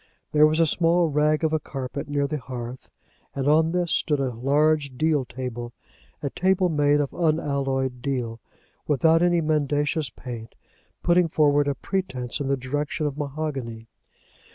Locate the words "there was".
0.31-0.59